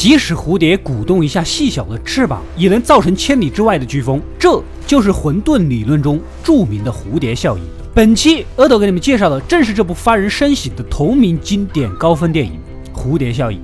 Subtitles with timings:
[0.00, 4.18] 即使蝴蝶鼓动一下细小的翅膀，也能造成千里之外的飓风。
[4.38, 7.62] 这就是混沌理论中著名的蝴蝶效应。
[7.92, 12.58] 本期阿斗给你们介绍的正是这部发人深省的同名经典高分电影
[12.98, 13.58] 《蝴蝶效应》。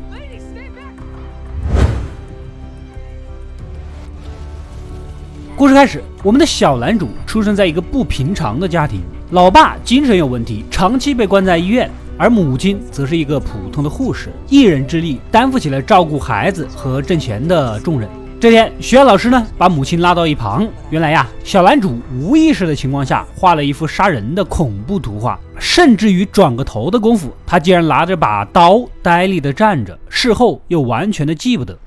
[5.57, 9.01] 故事开始，我们的小男主出生在一个不平常的家庭，
[9.31, 18.09] 老爸精神有问题，长期被关在医院，而母亲则是一个普通的护士，一人之力担负起了照顾孩子和挣钱的重任。
[18.39, 31.79] 这天，学校老师呢把母亲拉到一旁，原来呀，小男主无意识的情况下画了一幅杀人的恐怖图画，甚至于转个头的功夫，他竟然拿着把刀呆立的站着，事后又完全的记不得。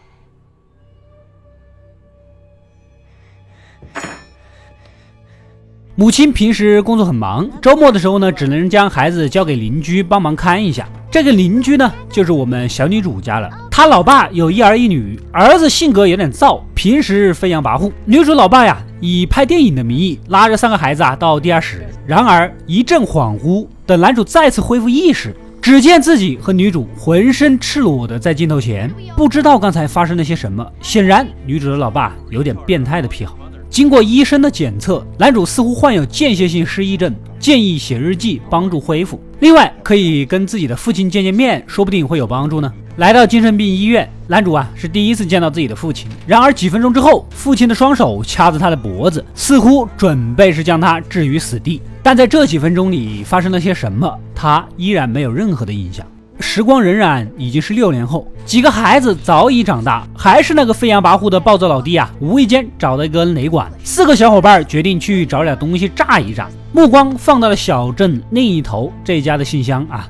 [5.96, 10.88] 母亲平时工作很忙，周末的时候呢，只能将孩子交给邻居帮忙看一下。
[11.10, 13.50] 这个邻居呢，就是我们小女主家了。
[13.70, 17.92] 她老爸有一儿一女，儿子性格有点躁，平时飞扬跋扈。
[18.06, 21.86] 女主老爸呀，以拍电影的名义拉着三个孩子啊到地下室。
[22.06, 25.34] 然而一阵恍惚，等男主再次恢复意识。
[25.60, 30.66] 只见自己和女主浑身赤裸的在镜头前，不知道刚才发生了些什么。
[30.80, 33.36] 显然，女主的老爸有点变态的癖好。
[33.70, 39.22] 经过医生的检测，男主似乎患有间歇性失忆症，建议写日记帮助恢复。
[39.38, 42.70] 另外，可以跟自己的父亲见见面，说不定会有帮助呢。
[42.96, 46.08] 来到精神病医院，男主啊是第一次见到自己的父亲。
[46.26, 51.80] 然而几分钟之后，父亲的双手掐着他的脖子，似乎准备是将他置于死地。
[52.02, 56.04] 但在这几分钟里发生了些什么，他依然没有任何的印象。
[56.40, 62.10] 时光荏苒，已经是六年后，几个孩子早已长大，还是那个飞扬跋扈的暴躁老弟啊！
[62.18, 70.08] 无意间找到一根雷管，四个小伙伴决定去找点东西炸一炸，目光放到了小镇另一头这家的信箱啊！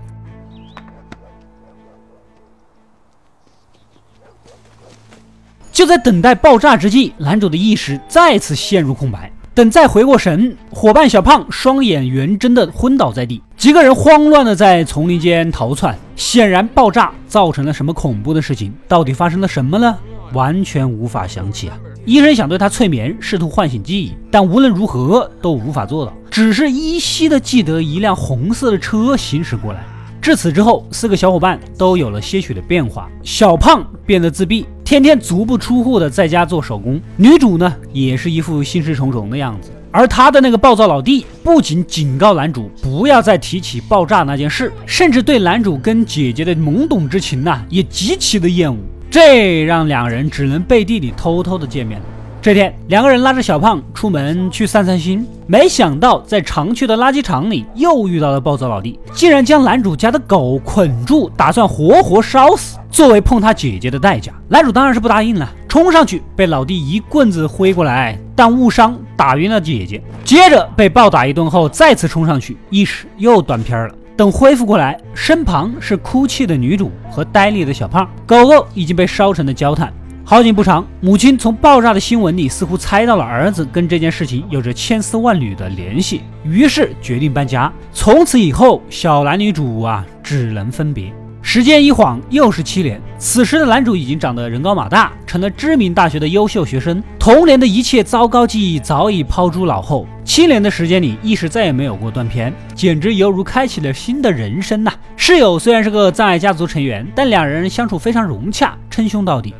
[5.72, 9.32] 就在等待爆炸之际，男主的意识再次陷入空白。
[9.52, 15.98] 等再回过神，伙伴小胖双眼圆睁的昏倒在地，几个人慌乱的在丛林间逃窜。
[16.14, 18.72] 显然爆炸造成了什么恐怖的事情？
[18.86, 19.98] 到底发生了什么呢？
[20.32, 21.76] 完全无法想起啊！
[22.04, 29.84] 医生想对他催眠，试图唤醒记忆，但无论如何都无法做到，只是依稀的记得一辆红色的车行驶过来。
[30.22, 33.08] 至此之后，四个小伙伴都有了些许的变化。
[33.24, 34.66] 小胖变得自闭。
[34.90, 39.70] 天天足不出户的在家做手工，女主呢也是一副心事重重的样子。
[39.92, 48.76] 而她的那个暴躁老弟不仅警告男主不要再提起爆炸那件事，甚至对男主跟姐姐的懵懂之情呢也极其的厌恶，
[49.08, 52.02] 这让两人只能背地里偷偷的见面。
[52.42, 64.32] 这天，两个人拉着小胖出门去散散心，没想到在常去的垃圾场里又遇到了暴躁老弟，竟然将男主家的狗捆住，打算活活烧死，作为碰他姐姐的代价。
[64.48, 73.94] 男主当然是不答应了，冲上去被老弟一棍子挥过来，但误伤打晕了姐姐，接着被暴打一顿后再次冲上去，意识又断片了。
[74.16, 79.92] 等恢复过来，身旁是哭泣的女主和呆立的小胖，狗狗已经被烧成了焦炭。
[80.30, 87.72] 好景不长，母亲从爆炸的新闻里似乎猜到了儿子跟这件事情有着千丝万缕的联系，于是决定搬家。
[87.92, 91.12] 从此以后，小男女主啊只能分别。
[91.42, 97.02] 时间一晃又是七年，此时的男主已经长得人高马大，成了知名大学的优秀学生。
[97.18, 104.92] 童年的一切糟糕记忆早已抛诸脑后，七年的时间里，意识再也没有过断片，简直犹如开启了新的人生呐！
[105.16, 109.52] 室友虽然是个葬爱家族成员，但两人相处非常融洽，称兄道弟。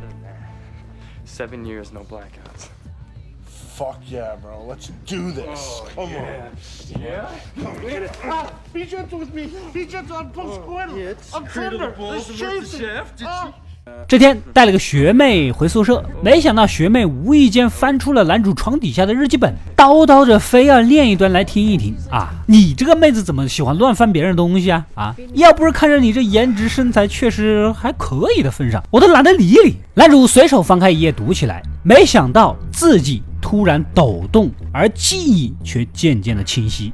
[1.31, 2.67] Seven years, no blackouts.
[3.45, 4.65] Fuck yeah, bro.
[4.65, 5.81] Let's do this.
[5.95, 6.57] Come on.
[6.99, 7.33] Yeah?
[8.25, 9.49] Ah, be gentle with me.
[9.73, 10.17] Be gentle.
[10.17, 11.17] I'm post squid.
[11.33, 11.95] I'm tender.
[11.97, 13.05] Let's chase it.
[14.07, 22.29] 这天带了个学妹回宿舍，没想到学妹无意间翻出了男主床底下的日记本，叨叨着非要念一段来听一听啊！
[22.45, 24.85] 你这个妹子怎么喜欢乱翻别人东西啊？
[24.95, 25.15] 啊！
[25.33, 29.77] 要不是看着你这颜值身材确实还可以的份上，我都懒得理你。
[29.93, 36.91] 男主随手翻开一页读起来，没想到字迹突然抖动，而记忆却渐渐的清晰。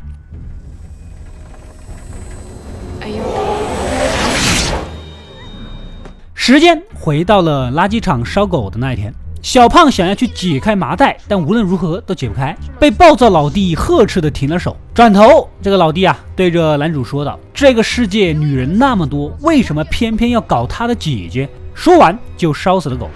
[6.49, 14.73] 时间回到了垃圾场烧狗的那一天，小胖想要去解开麻袋，但无论如何都解不开，被暴躁老弟呵斥的停了手。
[14.93, 23.09] 转头，这个老弟啊，对着男主说道：“这个世界女人那么多，为什么偏偏要搞他的姐姐？”说完就烧死了狗。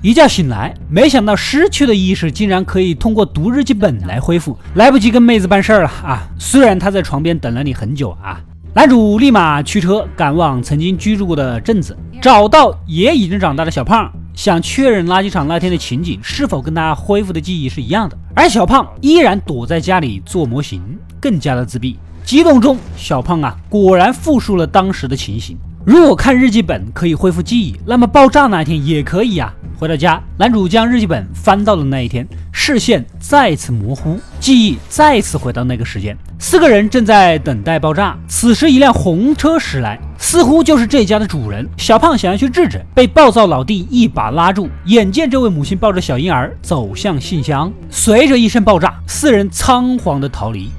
[0.00, 6.26] 一觉醒来，没想到失去的意识竟然可以通过读日记本来恢复，来不及跟妹子办事儿了啊！
[6.38, 8.40] 虽然他在床边等了你很久啊。
[8.78, 18.16] 男主立马驱车赶往曾经居住过的镇子，找到也已经长大的小胖，想确认垃圾场那天的情景是否跟他恢复的记忆是一样的。
[18.36, 20.80] 而小胖依然躲在家里做模型，
[21.20, 21.98] 更加的自闭。
[22.22, 25.58] 激动中，小胖啊，果然复述了当时的情形。
[25.88, 29.50] 如果看日记本可以恢复记忆，那么爆炸那一天也可以啊。
[29.78, 36.14] 回到家，男主将日记本翻到了那一天，视线再次模糊，记忆再次回到那个时间。
[36.38, 41.66] 四个人正在等待爆炸，此时一辆红车驶来，似乎就是这家的主人。
[41.78, 44.68] 小胖想要去制止，被暴躁老弟一把拉住。
[44.84, 50.70] 眼见这位母亲抱着小婴儿走向信箱，随着一声爆炸，四人仓皇的逃离。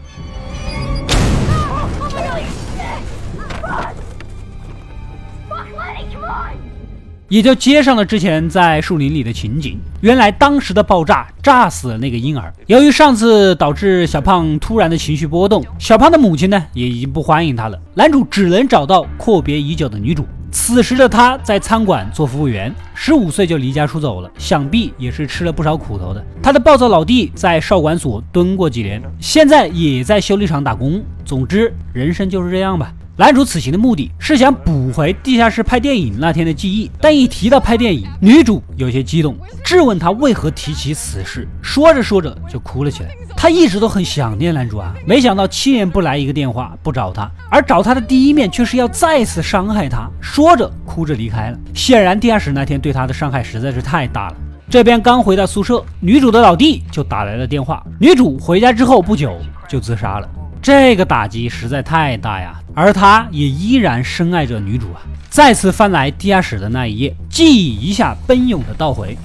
[7.30, 9.80] 也就接上了之前在树林里的情景。
[10.02, 12.52] 原来当时的爆炸炸死了那个婴儿。
[12.66, 17.80] 由于上次导致小胖突然的情绪波动，小胖的母亲呢也已经不欢迎他了。
[17.94, 20.26] 男主只能找到阔别已久的女主。
[20.52, 26.26] 此时的他在餐馆做服务员，十五岁就离家出走了，想必也是吃了不少苦头的。
[26.42, 31.04] 他的暴躁老弟在少管所蹲过几年，现在也在修理厂打工。
[31.24, 32.92] 总之，人生就是这样吧。
[33.20, 41.46] 男主此行的目的是想补回地下室拍电影那天的记忆，但一提到拍电影，女主有些激动，质问他为何提起此事。
[41.62, 43.10] 说着说着就哭了起来。
[43.36, 50.10] 她一直都很想念男主啊，没想到七年不来一个电话，不找他，而找他的第一面却是要再次伤害他。
[50.22, 51.60] 说着哭着离开了。
[51.74, 54.36] 显然地下室那天对他的伤害实在是太大了。
[54.70, 57.86] 这边刚回到宿舍，女主的老弟就打来了电话。
[58.00, 59.38] 女主回家之后不久
[59.68, 60.30] 就自杀了。
[60.62, 65.02] 这个打击实在太大呀，而他也依然深爱着女主啊。
[65.30, 69.18] 再次翻来地下室的那一页，记忆一下奔涌的倒回。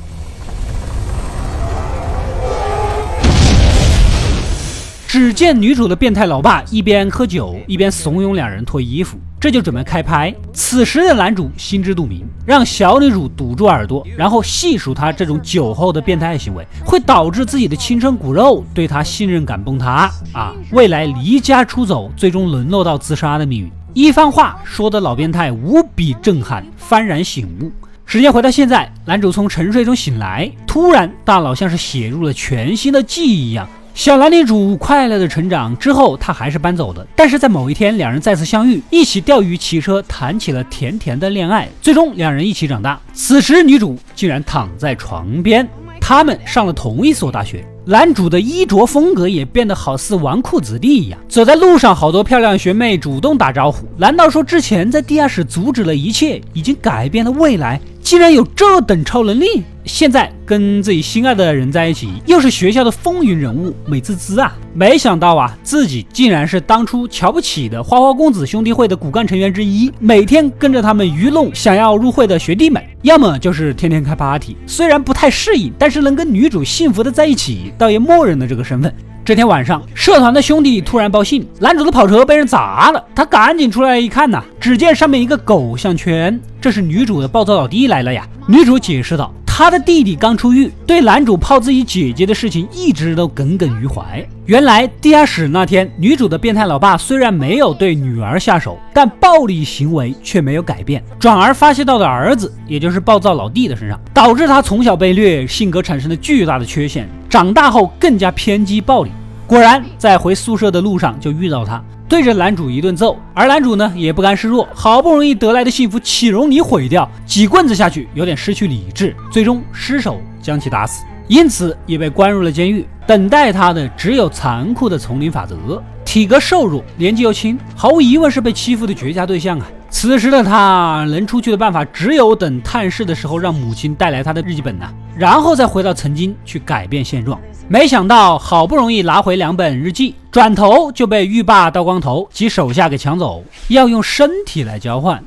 [5.15, 9.17] 只见女主的变态老爸一边喝酒，一边怂恿两人脱衣服。
[9.39, 10.35] 这就准备开拍。
[10.53, 20.53] 此时的男主心知肚明，让小女主堵住耳朵，然后细数他这种酒后的变态行为，会导致自己的亲生骨肉对他信任感崩塌啊！
[20.73, 23.71] 未来离家出走，最终沦落到自杀的命运。
[23.93, 27.71] 一番话说的老变态无比震撼，幡然醒悟。
[28.05, 33.69] 时间回到现在，男主从沉睡中醒来，突然大脑像是写入了全新的记忆一样。
[33.95, 37.07] 小男女主快乐的成长之后，他还是搬走的。
[37.15, 41.69] 但是在某一天，两人再次相遇，一起钓鱼、骑车，谈起了甜甜的恋爱。
[41.81, 43.01] 最终，两人一起长大。
[43.13, 45.67] 此时，女主竟然躺在床边。
[46.01, 47.65] 他们上了同一所大学。
[47.87, 51.19] 男主的衣着风格也变得好似纨绔子弟一样。
[51.29, 53.87] 走在路上，好多漂亮学妹主动打招呼。
[53.97, 57.81] 难道说之前在地下室阻止了一切，已经改变了未来？
[58.05, 59.63] 竟然有这等超能力！
[59.87, 64.55] 现在跟自己心爱的人在一起，又是学校的风云人物，美滋滋啊！
[64.75, 74.55] 没想到啊，自己竟然是当初瞧不起的花花公子兄弟会的骨干成员之一，每天跟着他们愚弄想要入会的学弟们，要么就是天天开 party。
[74.67, 78.95] 虽然不太适应，但是能跟女主幸福的在一起，倒也默认了这个身份。
[79.25, 83.03] 这天晚上，社团的兄弟突然报信，男主的跑车被人砸了。
[83.15, 88.29] 他赶紧出来一看呐，只见上面一个狗项圈，这是女主的暴躁老弟来了呀。
[88.47, 89.33] 女主解释道。
[89.57, 94.21] 他的弟弟刚出狱，对男主泡自己姐姐的事情一直都耿耿于怀。
[94.47, 109.13] 原来地下室那天，女主的变态老爸虽然没有对女儿下手，但暴力行为却没有改变，转而发泄到了儿子，也就是暴躁老弟的身上，导致他从小被虐，性格产生了巨大的缺陷，长大后更加偏激暴力。
[109.47, 111.81] 果然，在回宿舍的路上就遇到他。
[112.09, 117.09] 对着男主一顿揍，而男主呢也不甘示弱，好不容易得来的幸福岂容你毁掉？
[117.27, 122.87] 几棍子下去，有点失去理智，最终失手将其打死，因此也被关入了监狱。
[123.07, 125.83] 等待他的只有残酷的丛林法则。
[126.05, 129.67] 体格瘦弱，年纪又轻，毫无疑问是被欺负的绝佳对象啊！
[129.91, 137.41] 此时的他能出去的办法，只有等探视的时候让母亲带来他的日记本呐，然后再回到曾经去改变现状。
[137.67, 145.25] 没想到好不容易拿回两本日记，转头就被狱霸刀光头及手下给抢走，要用身体来交换。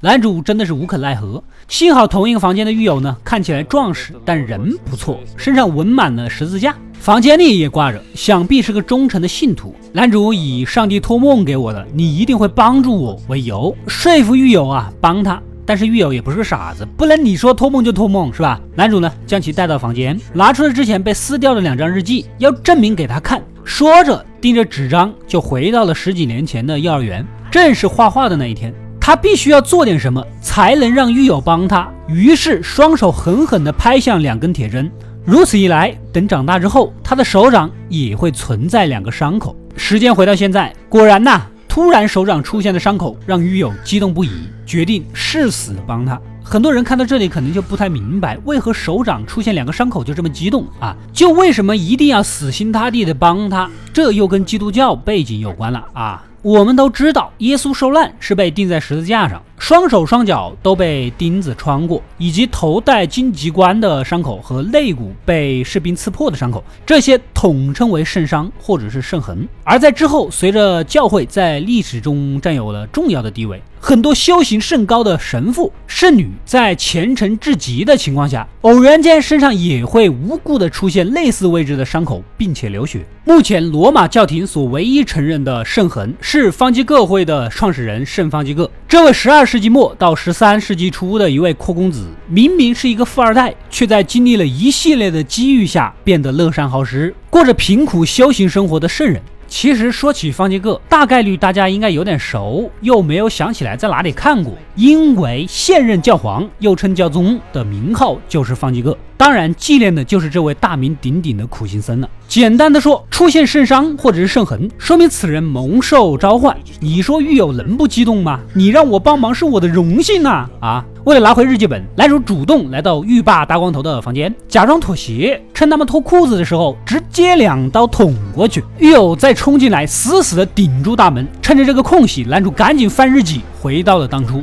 [0.00, 1.42] 男主真的是无可奈何。
[1.68, 9.74] 幸好同一个房间的狱友呢，看起来壮实，但人不错，身上纹满了十字架，房间里也挂着，想必是个忠诚的信徒。
[9.92, 15.42] 男主以上帝托梦给我的，你一定会帮助我为由，说服狱友啊，帮他。
[15.66, 18.60] 但是狱友也不是傻子，不能你说托梦就托梦，是吧？
[18.76, 23.42] 男主呢，将其带到房间，拿出了之前被撕掉的两张日记，要证明给他看。
[23.64, 28.72] 说着，盯着纸张就回到了十几年前的幼儿园，正是画画的那一天。
[29.00, 31.88] 他必须要做点什么才能让狱友帮他。
[32.08, 34.90] 于是双手狠狠地拍向两根铁针。
[35.24, 39.56] 如此一来，等长大之后，他的手掌也会存在两个伤口。
[39.76, 41.42] 时间回到现在，果然呐，
[41.76, 44.30] 突然手掌出现的伤口让狱友激动不已，
[44.64, 46.18] 决定誓死帮他。
[46.42, 50.96] 很多人看到这里可能就不太明白，为何手掌出现两个伤口就这么激动啊？
[51.12, 53.70] 就为什么一定要死心塌地的帮他？
[53.92, 56.24] 这又跟基督教背景有关了啊！
[56.40, 69.48] 我们都知道，耶稣受难是被钉在十字架上，双手双脚都被钉子穿过，以及头戴荆棘冠的伤口和肋骨被士兵刺破的伤口，这些统称为圣伤或者是圣痕。
[69.64, 73.60] 而在之后，随着教会在历史中占有了重要的地位。
[73.78, 83.06] 很多修行甚高的神父、圣女，在虔诚至极的情况下，偶然间身上也会无故的出现类似位置的伤口，并且流血。
[83.24, 88.68] 目前罗马教廷所唯一承认的圣痕，是方济各会的创始人圣方济各。
[88.88, 99.20] 这位十二世纪末到十三世纪初的一位阔公子，明明是一个富二代，却在经历了一系列的机遇下，变得乐善好施，过着贫苦修行生活的圣人。
[99.48, 104.56] 其实说起方济各，大概率大家应该有点熟，又没有想起来在哪里看过。
[104.76, 112.08] 因为现任教皇又称教宗的名号就是方济各，当然纪念的就是这位大名鼎鼎的苦行僧了。
[112.28, 116.56] 简单的说，出现圣伤或者是圣痕，说明此人蒙受召唤。
[116.80, 118.40] 你说狱友能不激动吗？
[118.52, 120.48] 你让我帮忙是我的荣幸呐！
[120.60, 120.84] 啊！
[121.04, 128.62] 为了拿回日记本，男主主动来到狱霸大光头的房间，假装妥协，趁他们脱裤子的时候，直接两刀捅过去。
[128.78, 131.26] 狱友再冲进来，死死的顶住大门。
[131.40, 134.42] 趁着这个空隙，男主赶紧翻日记，回到了当初。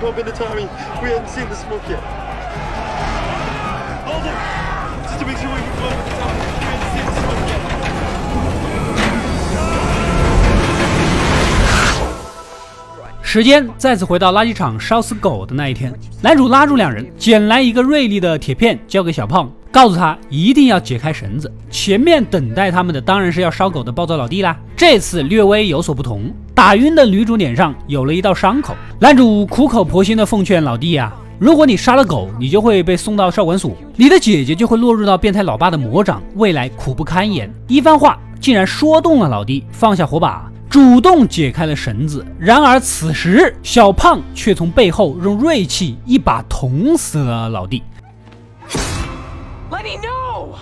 [0.00, 0.56] Come in the time
[1.02, 2.00] we hadn't seen the smoke yet。
[13.22, 19.48] 时间再次回到垃圾场烧死狗的那一天，男主拉住两人，捡来一个锐利的铁片交给小胖。
[19.72, 21.52] 告诉他一定要解开绳子。
[21.70, 24.56] 前面等待他们的当然是要烧狗的暴躁老弟啦。
[24.76, 28.74] 这次略微有所不同，打晕的女主脸上有了一道伤口。
[28.98, 37.52] 男主苦口婆心的奉劝老弟呀，如果你杀了狗，你就会被送到少管所，你的姐姐就会落入到变态老爸的魔掌，未来苦不堪言。
[37.68, 40.50] 一番话竟然说动了老弟，放下火把。
[40.68, 47.82] 主动解开了绳子，然而此时小胖却从背后用锐器一把捅死了老弟。
[49.70, 50.56] Let it know。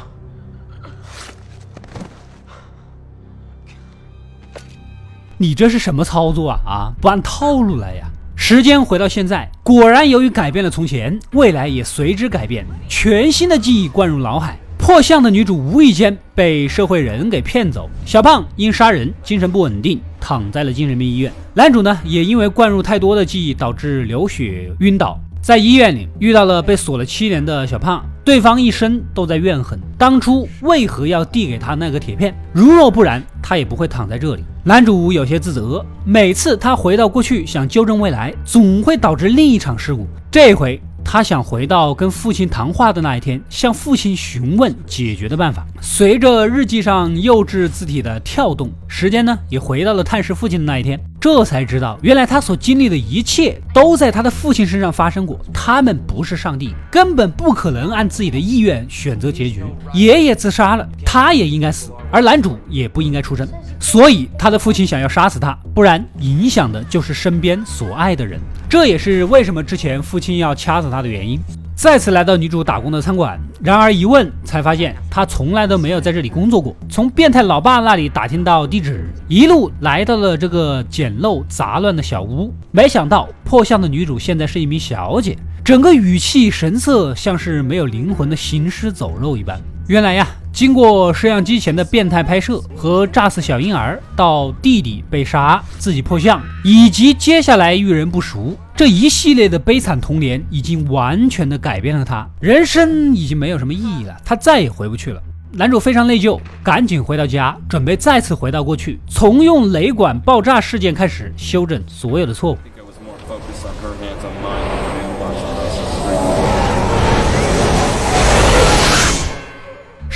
[5.36, 6.60] 你这是什么操作啊？
[6.66, 8.06] 啊，不按套路来呀！
[8.34, 14.58] 时间回到现在，果然由于改变了从前，未来也随之改变，全新的记忆灌入脑海。
[14.78, 21.32] 破相的女主无意间被社会人给骗走，小胖因杀人精神不稳定，躺在了精神病医院。
[21.52, 34.44] 男主呢，也因为灌入太多的记忆，导致流血晕倒，在医院里遇到了被锁了七年的小胖， 对方一生都在怨恨当初为何要递给他那个铁片，如若不然，他也不会躺在这里。
[34.62, 40.06] 男主有些自责，每次他回到过去想纠正未来，总会导致另一场事故。
[40.30, 40.78] 这回。
[41.10, 45.66] 他想回到跟父亲谈话的那一天，向父亲询问解决的办法。
[45.80, 50.98] 随着日记上幼稚字体的跳动，时间呢也回到了探视父亲的那一天。
[51.20, 55.38] 这才知道，原来他所经历的一切都在他的父亲身上发生过。
[55.52, 59.62] 他们不是上帝，根本不可能按自己的意愿选择结局。
[59.92, 63.46] 爷爷自杀了，他也应该死，而男主也不应该出生。
[63.80, 68.40] 所以他的父亲想要杀死他，不然影响的就是身边所爱的人。
[68.68, 71.38] 这也是为什么之前父亲要掐死他的原因。
[71.78, 76.74] 再次来到女主打工的餐馆，然而一问才发现她从来都没有在这里工作过。
[76.88, 82.52] 从变态老爸那里打听到地址，一路来到了这个简陋杂乱的小屋。
[82.72, 89.56] 没想到破相的女主现在是一名小姐，整个语气神色像是没有灵魂的行尸走肉一般。
[89.86, 90.26] 原来呀。
[90.58, 105.22] 经过摄像机前的变态拍摄和炸死小婴儿，到弟弟被杀、自己破相，以及接下来遇人不淑这一系列的悲惨童年，已经完全的改变了他人生，已经没有什么意义了，他再也回不去了。
[105.52, 112.58] 男主非常内疚，赶紧回到家，准备再次回到过去，从用雷管爆炸事件开始修正所有的错误。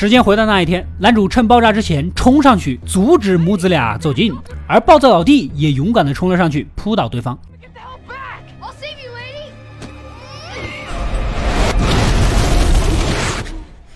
[0.02, 4.34] 时间回到那一天，男主趁爆炸之前冲上去阻止母子俩走近，
[4.66, 7.38] 而暴躁老弟也勇敢的冲了上去，扑倒对方。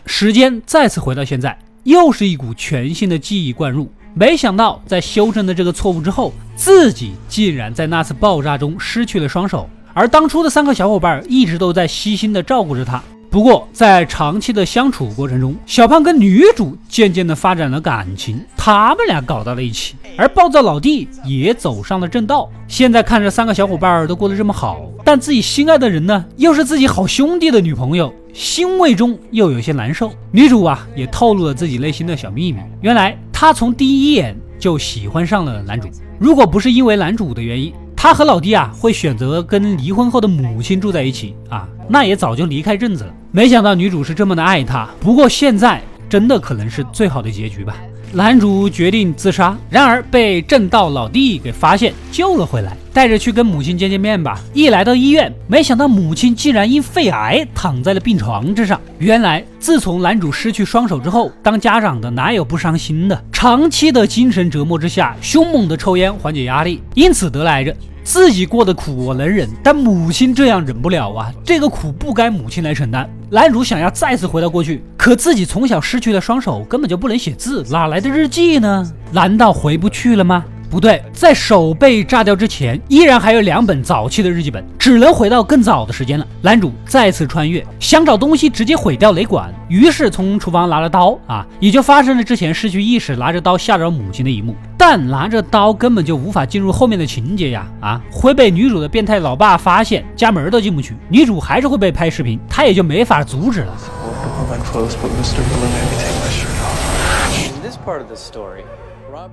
[0.07, 3.91] 时间再次回到现在，又是一股全新的记忆灌入。
[4.15, 13.03] 没想到在修正的这个错误之后，自己竟然在那次爆炸中失去了双手，而当初的三个小伙伴一直都在悉心的照顾着他。
[13.37, 22.51] 不过，在长期的相处过程中，小胖跟女主渐渐的发展了感情，他们俩搞到了一起，而暴躁老弟也走上了正道。
[22.67, 30.11] 现在看着三个小伙伴都过得这么好，但自己心爱的人呢，又是自己好兄弟的女朋友，欣慰中又有些难受。
[30.33, 37.71] 女主啊，也透露了自己内心的小秘密，原来她从第一眼就喜欢上了男主，如果不是因为男主的原因。
[37.99, 43.13] 他和老弟啊，会选择跟离婚后的母亲住在一起啊，那也早就离开镇子了。
[43.37, 47.77] 没想到女主是这么的爱他，不过现在真的可能是最好的结局吧。
[48.11, 54.41] 男主决定自杀，然而被正道老弟给发现，救了回来，带着去跟母亲见见面吧。
[54.55, 58.81] 一来到医院，没想到母亲竟然因肺癌躺在了病床之上。
[58.99, 63.23] 原来，自从男主失去双手之后，当家长的哪有不伤心的？
[63.31, 67.77] 长期的精神折磨之下，凶猛的抽烟缓解压力，因此得了癌症。
[68.07, 71.33] 自己过的苦我能忍，但母亲这样忍不了啊！
[71.45, 73.11] 这个苦不该母亲来承担。
[73.31, 78.89] 男主想要再次回到过去，可自己从小失去了双手，根本就不能写字，哪来的日记呢？
[79.11, 80.45] 难道回不去了吗？
[80.69, 86.27] 不对，在手被炸掉之前，依然还有两本早期的日记本，只能回到更早的时间了。
[86.43, 94.55] 男主再次穿越，想找东西直接毁掉雷管，于是从厨房拿了刀啊，也就发生了之前失去意识拿着刀吓着母亲的一幕。
[94.77, 103.73] 但拿着刀根本就无法进入后面的情节呀啊，会被女主的变态老爸发现，家门都进不去，女主还是会被拍视频，他也就没法阻止了。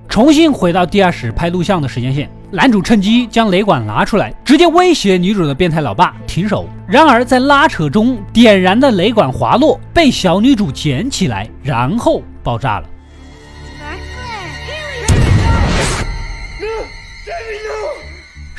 [0.08, 6.66] 重新回到地下室拍录像的时间线，男主趁机将雷管拿出来，直接威胁女主的变态老爸停手。
[6.86, 12.86] 然而在拉扯中，点燃的雷管滑落，被小女主捡起来，然后爆炸了。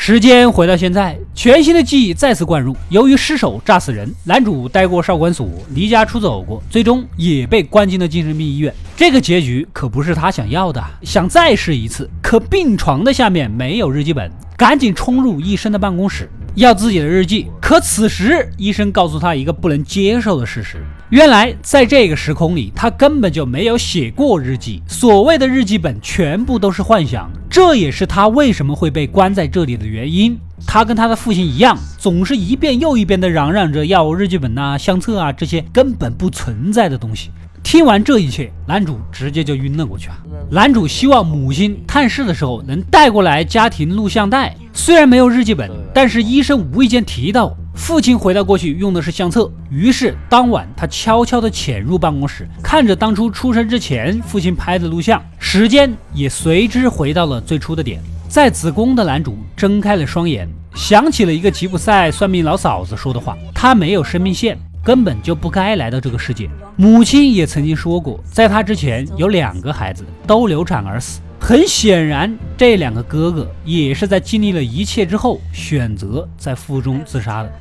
[0.08, 2.78] 时间回到现在，全新的记忆再次灌入。
[2.90, 8.72] 由于失手炸死人，男主待过少管所，离家出走过，最终也被关进了精神病医院。
[8.96, 16.30] 这个结局可不是他想要的，想再试一次，可病床的下面没有日记本，赶紧冲入医生的办公室。
[16.54, 27.30] 要自己的日记，可此时医生告诉他一个不能接受的事实：原来在这个时空里，他根本就没有写过日记，所谓的日记本全部都是幻想。
[27.48, 30.36] 这也是他为什么会被关在这里的原因。
[30.66, 37.30] 他跟他的父亲一样，总是一遍又一遍地嚷嚷着要日记本呐、相册啊这些根本不存在的东西。
[37.62, 40.18] 听完这一切，男主直接就晕了过去啊！
[40.50, 58.02] 男主希望母亲探视的时候能带过来家庭录像带，虽然没有日记本，但是医生无意间提到父亲回到过去用的是相册，于是当晚他悄悄地潜入办公室，看着当初出生之前父亲拍的录像，时间也随之回到了最初的点。
[58.28, 64.58] 在子宫的男主睁开了双眼，想起了一个吉普赛算命老嫂子说的话：他没有生命线。
[64.84, 66.48] 根本就不该来到这个世界。
[66.76, 71.22] 母亲也曾经说过，在他之前有两个孩子都流产而死。
[71.40, 77.52] 很显然，这两个哥哥也是在经历了一切之后，选择在腹中自杀的。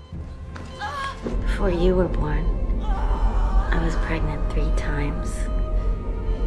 [1.24, 2.44] Before you were born,
[2.82, 5.30] I was pregnant three times,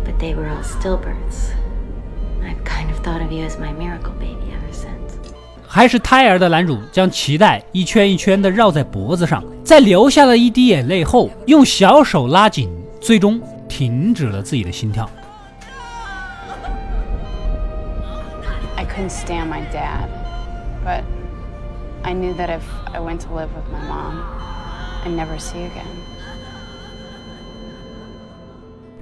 [0.05, 1.53] but they were all stillbirths.
[2.43, 5.17] I've kind of thought of you as my miracle baby ever since.
[5.67, 12.69] 还是胎儿的男主将脐带一圈一圈地绕在脖子上，在流下了一滴眼泪后，用小手拉紧，
[13.01, 15.09] 最终停止了自己的心跳。
[18.75, 20.07] I couldn't stand my dad,
[20.85, 21.03] but
[22.03, 22.61] I knew that if
[22.93, 24.23] I went to live with my mom,
[25.07, 25.87] Never see again.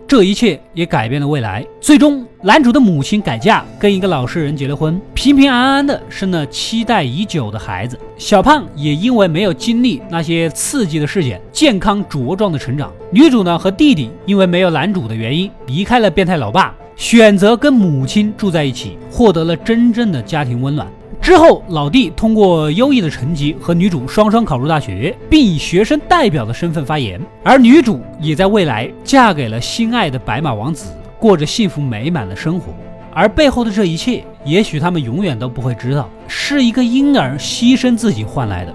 [0.07, 1.65] 这一切也改变了未来。
[1.81, 7.99] 最终，男主的母亲改嫁，跟一个老实人结了婚，平平安安的生了期待已久的孩子。
[8.15, 12.93] 小胖也因为没有经历那些刺激的事件，健康茁壮的成长。
[13.11, 20.87] 女主呢和弟弟因为没有男主的原因，离开了变态老爸，选择跟母亲住在一起，获得了真正的家庭温暖。
[21.25, 27.19] 之后，老弟通过优异的成绩和女主双双考入大学，并以学生代表的身份发言。
[27.43, 30.85] 而女主也在未来嫁给了心爱的白马王子，
[31.17, 32.71] 过着幸福美满的生活。
[33.11, 38.71] 而背后的这一切，也许他们永远都不会知道，是一个婴儿牺牲自己换来的。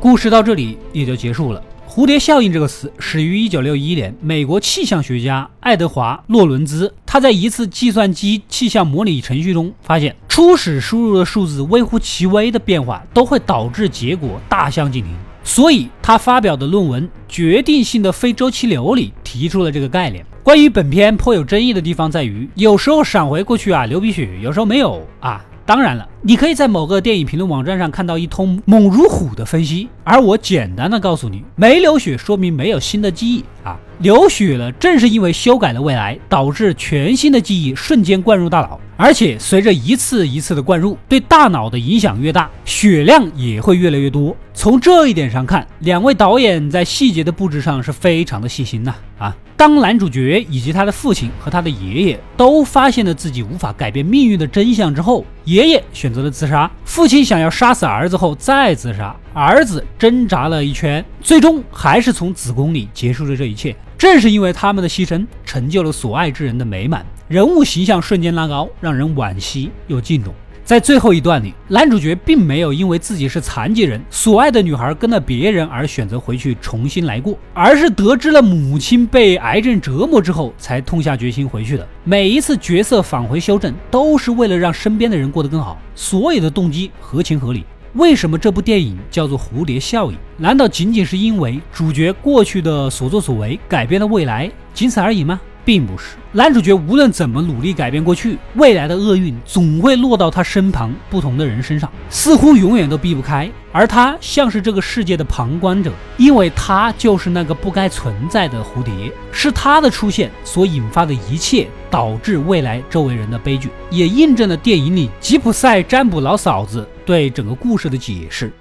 [0.00, 1.62] 故事到这里也就结束了。
[1.88, 15.14] 蝴蝶效应这个词始于一九六一年，美国气象学家爱德华·洛伦兹，他在一次计算机气象模拟程序中发现，初始输入的数字微乎其微的变化都会导致结果大相径庭。
[15.42, 20.26] 所以他发表的论文《决定性的非周期流》里提出了这个概念。
[20.42, 25.42] 关于本片颇有争议的地方在于，有时候闪回过去啊流鼻血，有时候没有啊。
[25.66, 44.36] 当然了，你可以在某个电影评论网站上看到一通猛如虎的分析，而我简单的告诉你，没流血说明没有新的记忆啊，流血了正是因为修改了未来，导致全新的记忆瞬间灌入大脑，而且随着一次一次的灌入，对大脑的影响越大，血量也会越来越多。
[44.54, 49.36] 从这一点上看，两位导演在细节的布置上是非常的细心呐啊。
[49.56, 63.74] 当男主角以及他的父亲和他的爷爷都发现了自己无法改变命运的真相之后，爷爷选择了自杀，父亲想要杀死儿子后再自杀，儿子挣扎了一圈，最终还是从子宫里结束了这一切。
[63.96, 70.34] 正是因为他们的牺牲，成就了所爱之人的美满，人物形象瞬间拉高，让人惋惜又敬重。
[70.66, 81.86] 在最后一段里，男主角并没有因为自己是残疾人，所爱的女孩跟了别人而选择回去重新来过，而是得知了母亲被癌症折磨之后，才痛下决心回去的。
[82.02, 87.64] 每一次角色返回修正，都是为了让身边的人过得更好，所有的动机合情合理。
[87.92, 90.16] 为什么这部电影叫做《蝴蝶效应》？
[90.36, 95.40] 难道仅仅是因为主角过去的所作所为改变了未来，仅此而已吗？
[95.66, 103.50] 并不是男主角无论怎么努力改变过去，未来的厄运总会落到他身旁不同的人身上，似乎永远都避不开。
[103.72, 118.52] 而他像是这个世界的旁观者，因为他就是那个不该存在的蝴蝶，是他的出现所引发的一切，导致未来周围人的悲剧，也印证了电影里吉普赛占卜老嫂子对整个故事的解释。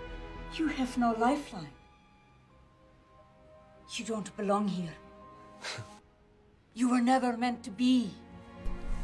[0.58, 1.70] You have no lifeline.
[3.98, 4.90] You don't belong here.
[6.78, 8.10] You were never meant to be。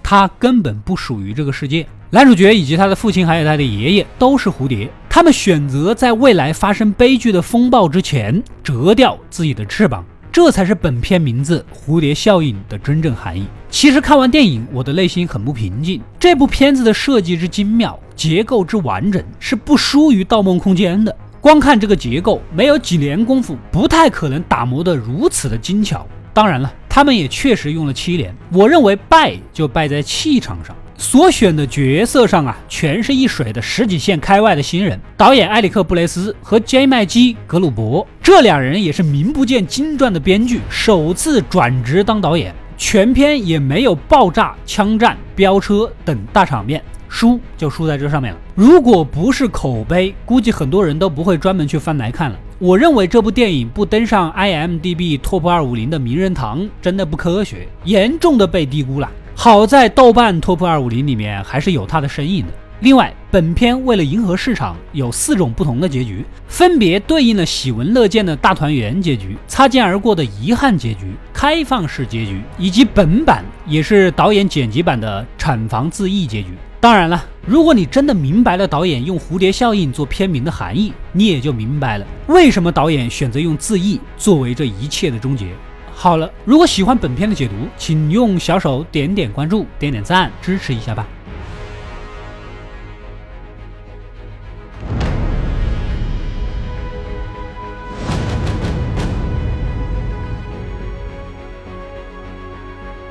[0.04, 1.88] 他根本不属于这个世界。
[2.10, 10.04] 男主角以及他的父亲还有他的爷爷都是蝴蝶，他们选择在未来发生悲剧的风暴之前折掉自己的翅膀，
[10.34, 13.48] 这才是本片名字“蝴蝶效应”的真正含义。
[13.70, 16.02] 其实看完电影，我的内心很不平静。
[16.20, 21.16] 这部片子的设计之精妙，结构之完整，是不输于《盗梦空间》的。
[21.40, 26.06] 光看这个结构，没有几年功夫，不太可能打磨得如此的精巧。
[26.34, 26.70] 当然了。
[26.94, 35.00] 他们也确实用了七年，我认为败就败在气场上，所选的角色上啊，全是一水的十几线开外的新人。
[35.16, 46.84] 导演埃里克·布雷斯和杰麦基·格鲁伯这两人也是名不见经传的编剧，首次转职当导演，全片也没有爆炸、枪战、飙车等大场面。
[47.12, 48.40] 输就输在这上面了。
[48.56, 52.40] 如果不是口碑，估计很多人都不会专门去翻来看了。
[52.58, 59.12] 我认为这部电影不登上 IMDB Top 二五零的名人堂，真的不科学，严重的被低估了。
[59.36, 62.54] 好在豆瓣 Top 二五零里面还是有它的身影的。
[62.80, 76.50] 另外，本片为了迎合市场，有四种不同的结局，分别对应了喜闻乐见的大团圆结局、擦肩而过的遗憾结局、开放式结局，以及本版也是导演剪辑版的产房自缢结局。
[76.82, 85.46] 当然了，如果你真的明白了导演用蝴蝶效应做片名的含义，你也就明白了为什么导演选择用自缢作为这一切的终结。
[85.94, 91.08] 好了，如果喜欢本片的解读，请用小手点点关注、点点赞支持一下吧。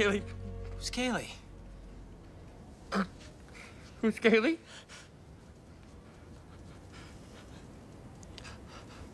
[0.00, 0.22] Kaylee?
[0.78, 1.28] Who's Kaylee?
[4.00, 4.56] Who's Kaylee?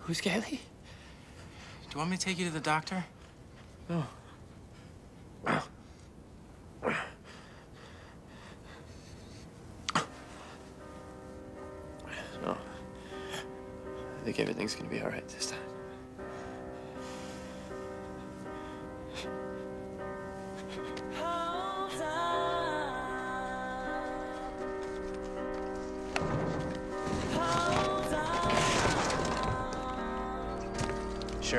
[0.02, 0.50] Who's Kaylee?
[0.50, 3.04] Do you want me to take you to the doctor?
[3.88, 4.04] No.
[5.44, 5.60] No.
[12.54, 15.75] I think everything's gonna be alright this time.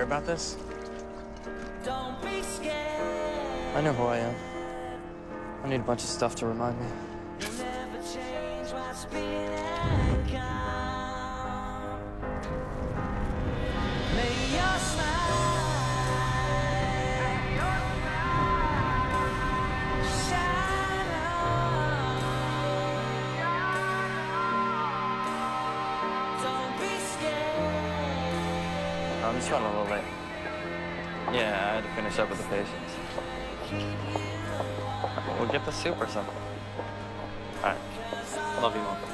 [0.08, 0.56] About this?
[3.76, 4.36] I know who I am.
[5.63, 6.88] I need a bunch of stuff to remind me.
[35.78, 36.34] super simple.
[37.58, 37.78] Alright.
[38.62, 39.07] Love you, Mom.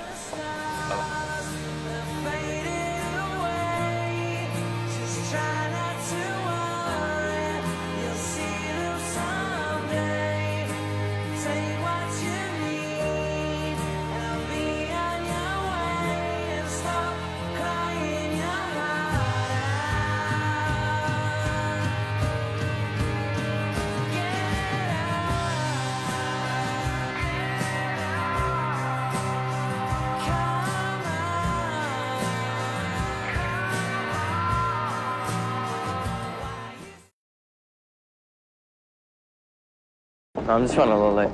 [40.54, 41.32] I'm just running a little late.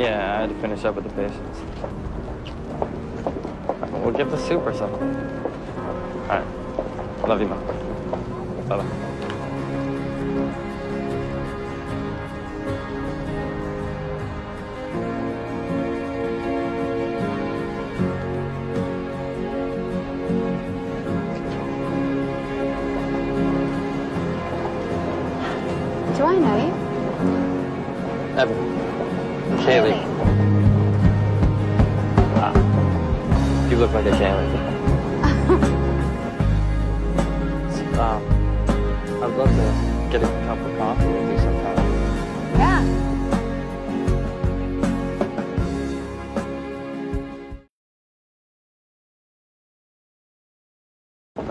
[0.00, 1.58] Yeah, I had to finish up with the patients.
[3.92, 5.02] We'll get the soup or something.
[5.02, 6.46] All right.
[7.28, 7.62] Love you, Mom.
[8.66, 10.58] Bye-bye.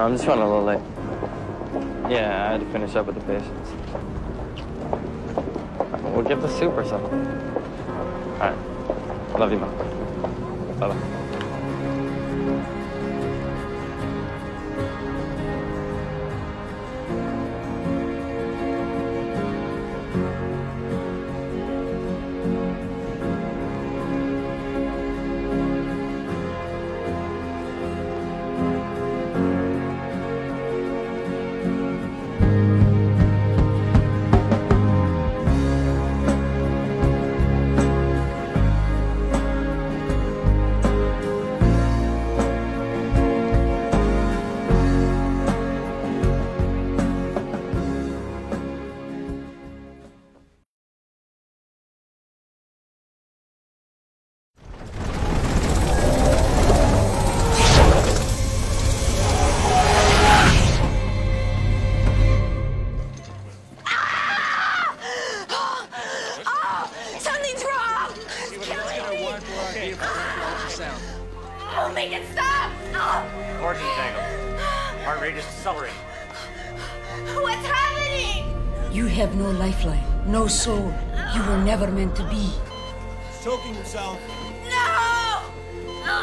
[0.02, 0.82] I'm just running a little late.
[2.12, 3.70] Yeah, I had to finish up with the patients.
[6.04, 7.14] We'll get the soup or something.
[7.14, 9.40] All right.
[9.40, 10.80] Love you, Mom.
[10.80, 11.21] Bye-bye.
[75.22, 75.96] Rate is accelerating.
[77.46, 78.44] what's happening?
[78.92, 80.92] You have no lifeline, no soul.
[81.36, 82.52] You were never meant to be.
[83.44, 84.20] choking himself.
[84.68, 85.44] No!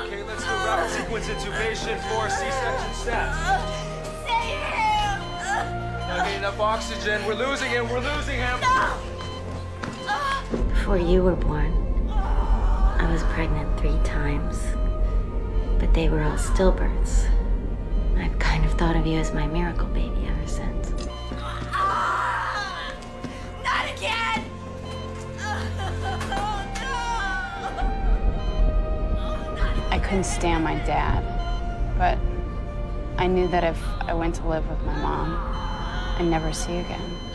[0.04, 3.38] Okay, let's do rapid sequence intubation for C-section stats.
[4.26, 5.20] Save him!
[6.08, 7.24] Not getting enough oxygen.
[7.24, 7.88] We're losing him.
[7.88, 8.58] We're losing him.
[10.70, 11.72] Before you were born,
[12.11, 14.58] I was pregnant three times,
[15.78, 17.28] but they were all stillbirths.
[18.59, 20.92] I've kind of thought of you as my miracle baby ever since.
[21.38, 22.92] Ah!
[23.62, 24.44] Not again!
[29.92, 31.23] I couldn't stand my dad,
[31.97, 32.18] but
[33.16, 35.37] I knew that if I went to live with my mom,
[36.18, 37.28] I'd never see you again.